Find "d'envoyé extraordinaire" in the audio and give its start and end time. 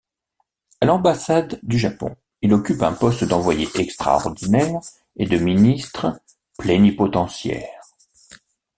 3.23-4.81